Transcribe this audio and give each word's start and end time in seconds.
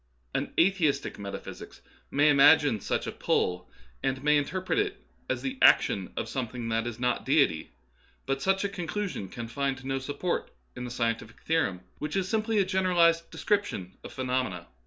An 0.33 0.51
atheistic 0.59 1.17
6 1.17 1.19
Dm'winism 1.19 1.19
and 1.19 1.27
Other 1.27 1.37
Essays, 1.37 1.41
metaphysics 1.45 1.81
may 2.09 2.29
imagine 2.29 2.79
sucli 2.79 3.05
a 3.05 3.11
"pull," 3.11 3.69
and 4.01 4.23
may 4.23 4.37
interpret 4.37 4.79
it 4.79 5.05
as 5.29 5.43
the'' 5.43 5.59
action" 5.61 6.11
of 6.17 6.27
something 6.27 6.69
that 6.69 6.87
is 6.87 6.99
not 6.99 7.23
Deity, 7.23 7.69
but 8.25 8.41
such 8.41 8.63
a 8.63 8.69
conclusion 8.69 9.29
can 9.29 9.47
find 9.47 9.85
no 9.85 9.99
support 9.99 10.49
in 10.75 10.85
the 10.85 10.89
scientific 10.89 11.41
theorem, 11.43 11.81
which 11.99 12.15
is 12.15 12.27
simply 12.27 12.57
a 12.57 12.65
generalized 12.65 13.29
description 13.29 13.95
of 14.03 14.11
phenomena. 14.11 14.65